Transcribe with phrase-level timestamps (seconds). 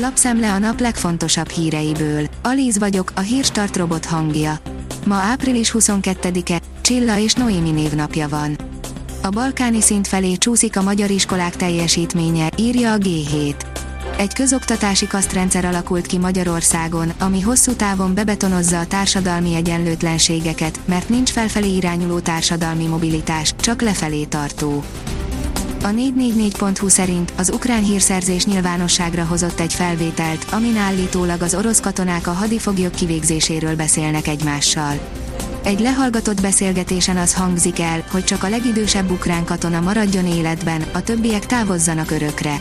[0.00, 2.26] Lapszemle a nap legfontosabb híreiből.
[2.42, 4.58] Alíz vagyok, a hírstart robot hangja.
[5.06, 8.58] Ma április 22-e, Csilla és Noémi névnapja van.
[9.22, 13.54] A balkáni szint felé csúszik a magyar iskolák teljesítménye, írja a G7.
[14.18, 21.30] Egy közoktatási kasztrendszer alakult ki Magyarországon, ami hosszú távon bebetonozza a társadalmi egyenlőtlenségeket, mert nincs
[21.30, 24.84] felfelé irányuló társadalmi mobilitás, csak lefelé tartó.
[25.82, 32.26] A 444.hu szerint az ukrán hírszerzés nyilvánosságra hozott egy felvételt, amin állítólag az orosz katonák
[32.26, 34.98] a hadifoglyok kivégzéséről beszélnek egymással.
[35.64, 41.02] Egy lehallgatott beszélgetésen az hangzik el, hogy csak a legidősebb ukrán katona maradjon életben, a
[41.02, 42.60] többiek távozzanak örökre.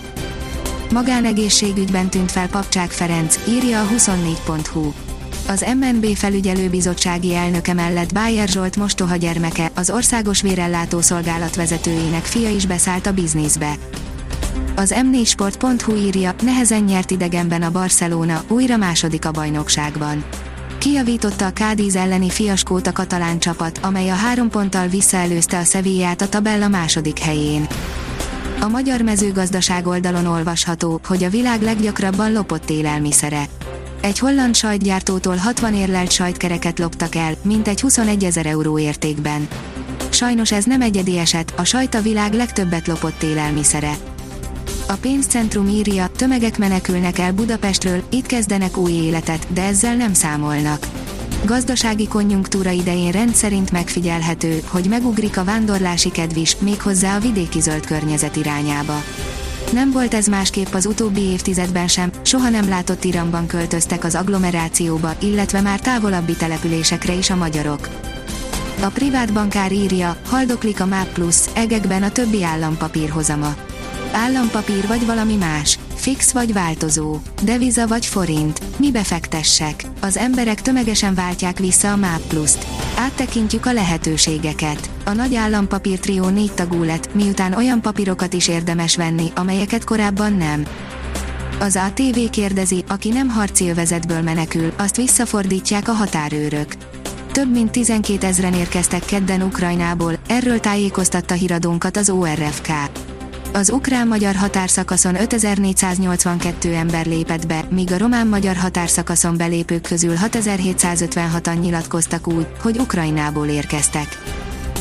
[0.92, 5.07] Magánegészségügyben tűnt fel Papcsák Ferenc, írja a 24.hu.
[5.48, 12.50] Az MNB felügyelőbizottsági elnöke mellett Bájer Zsolt mostoha gyermeke, az Országos Vérellátó Szolgálat vezetőjének fia
[12.50, 13.74] is beszállt a bizniszbe.
[14.76, 20.26] Az m4sport.hu írja, nehezen nyert idegenben a Barcelona, újra második a bajnokságban.
[20.78, 26.22] Kijavította a Cádiz elleni fiaskót a katalán csapat, amely a három ponttal visszaelőzte a Sevillát
[26.22, 27.68] a tabella második helyén.
[28.60, 33.48] A magyar mezőgazdaság oldalon olvasható, hogy a világ leggyakrabban lopott élelmiszere.
[34.08, 39.48] Egy holland sajtgyártótól 60 érlelt sajtkereket loptak el, mintegy 21 ezer euró értékben.
[40.10, 43.94] Sajnos ez nem egyedi eset, a sajt a világ legtöbbet lopott élelmiszere.
[44.88, 50.88] A pénzcentrum írja, tömegek menekülnek el Budapestről, itt kezdenek új életet, de ezzel nem számolnak.
[51.46, 57.86] Gazdasági konjunktúra idején rendszerint megfigyelhető, hogy megugrik a vándorlási kedv is, méghozzá a vidéki zöld
[57.86, 59.04] környezet irányába.
[59.72, 65.16] Nem volt ez másképp az utóbbi évtizedben sem, soha nem látott iramban költöztek az agglomerációba,
[65.20, 67.90] illetve már távolabbi településekre is a magyarok.
[68.82, 73.56] A privát bankár írja, haldoklik a MÁP Plus, egekben a többi állampapír hozama.
[74.12, 79.86] Állampapír vagy valami más, fix vagy változó, deviza vagy forint, mi befektessek.
[80.02, 82.66] Az emberek tömegesen váltják vissza a MÁP Plus-t.
[82.98, 84.90] Áttekintjük a lehetőségeket.
[85.08, 86.00] A nagy állampapír
[86.34, 90.66] négy tagú lett, miután olyan papírokat is érdemes venni, amelyeket korábban nem.
[91.60, 96.68] Az ATV kérdezi, aki nem harci övezetből menekül, azt visszafordítják a határőrök.
[97.32, 102.68] Több mint 12 ezren érkeztek kedden Ukrajnából, erről tájékoztatta híradónkat az ORFK.
[103.54, 112.28] Az ukrán-magyar határszakaszon 5482 ember lépett be, míg a román-magyar határszakaszon belépők közül 6756-an nyilatkoztak
[112.28, 114.18] úgy, hogy Ukrajnából érkeztek.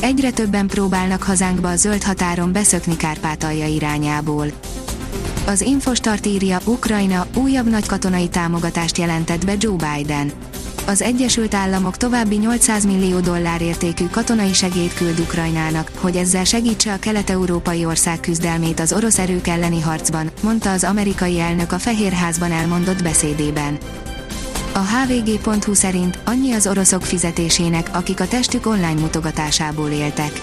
[0.01, 4.47] Egyre többen próbálnak hazánkba a zöld határon beszökni Kárpátalja irányából.
[5.45, 10.31] Az Infostart írja, Ukrajna újabb nagy katonai támogatást jelentett be Joe Biden
[10.87, 16.93] az Egyesült Államok további 800 millió dollár értékű katonai segélyt küld Ukrajnának, hogy ezzel segítse
[16.93, 22.51] a kelet-európai ország küzdelmét az orosz erők elleni harcban, mondta az amerikai elnök a Fehérházban
[22.51, 23.77] elmondott beszédében.
[24.77, 30.41] A hvg.hu szerint annyi az oroszok fizetésének, akik a testük online mutogatásából éltek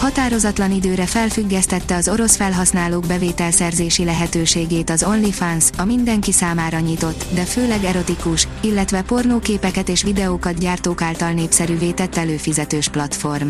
[0.00, 7.44] határozatlan időre felfüggesztette az orosz felhasználók bevételszerzési lehetőségét az OnlyFans, a mindenki számára nyitott, de
[7.44, 13.48] főleg erotikus, illetve pornóképeket és videókat gyártók által népszerűvé tett előfizetős platform.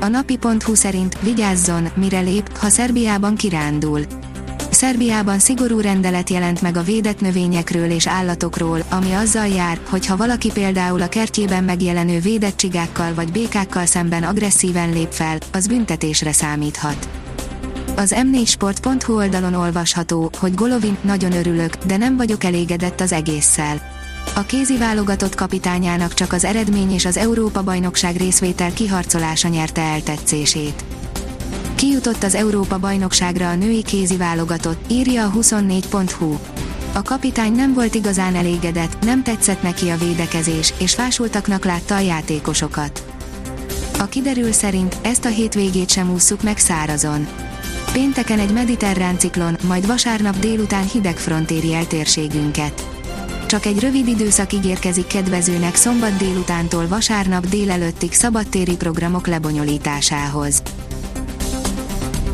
[0.00, 4.00] A napi.hu szerint vigyázzon, mire lép, ha Szerbiában kirándul.
[4.74, 10.16] Szerbiában szigorú rendelet jelent meg a védett növényekről és állatokról, ami azzal jár, hogy ha
[10.16, 16.32] valaki például a kertjében megjelenő védett csigákkal vagy békákkal szemben agresszíven lép fel, az büntetésre
[16.32, 17.08] számíthat.
[17.96, 23.80] Az m4sport.hu oldalon olvasható, hogy Golovin, nagyon örülök, de nem vagyok elégedett az egésszel.
[24.34, 30.84] A kézi válogatott kapitányának csak az eredmény és az Európa-bajnokság részvétel kiharcolása nyerte el tetszését.
[31.74, 36.36] Kijutott az Európa-bajnokságra a női kézi válogatott, írja a 24.hu.
[36.92, 41.98] A kapitány nem volt igazán elégedett, nem tetszett neki a védekezés, és fásultaknak látta a
[41.98, 43.04] játékosokat.
[43.98, 47.26] A kiderül szerint ezt a hétvégét sem ússzuk meg szárazon.
[47.92, 52.86] Pénteken egy mediterrán ciklon, majd vasárnap délután hideg front éri el térségünket.
[53.46, 60.62] Csak egy rövid időszak ígérkezik kedvezőnek szombat délutántól vasárnap délelőttig szabadtéri programok lebonyolításához.